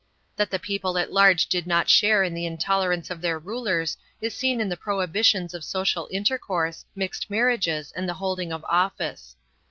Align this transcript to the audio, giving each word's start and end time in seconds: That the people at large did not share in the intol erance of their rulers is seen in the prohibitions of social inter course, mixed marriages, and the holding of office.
That 0.35 0.49
the 0.49 0.57
people 0.57 0.97
at 0.97 1.13
large 1.13 1.45
did 1.45 1.67
not 1.67 1.87
share 1.87 2.23
in 2.23 2.33
the 2.33 2.45
intol 2.47 2.83
erance 2.85 3.11
of 3.11 3.21
their 3.21 3.37
rulers 3.37 3.97
is 4.19 4.33
seen 4.33 4.59
in 4.59 4.67
the 4.67 4.75
prohibitions 4.75 5.53
of 5.53 5.63
social 5.63 6.07
inter 6.07 6.39
course, 6.39 6.85
mixed 6.95 7.29
marriages, 7.29 7.91
and 7.95 8.09
the 8.09 8.15
holding 8.15 8.51
of 8.51 8.65
office. 8.67 9.35